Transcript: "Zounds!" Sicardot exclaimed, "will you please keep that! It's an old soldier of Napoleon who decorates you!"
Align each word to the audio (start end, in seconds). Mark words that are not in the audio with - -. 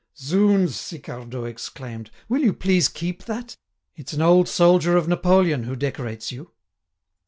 "Zounds!" 0.17 0.75
Sicardot 0.75 1.45
exclaimed, 1.47 2.09
"will 2.27 2.41
you 2.41 2.53
please 2.53 2.89
keep 2.89 3.25
that! 3.25 3.55
It's 3.95 4.13
an 4.13 4.21
old 4.23 4.49
soldier 4.49 4.97
of 4.97 5.07
Napoleon 5.07 5.65
who 5.65 5.75
decorates 5.75 6.31
you!" 6.31 6.53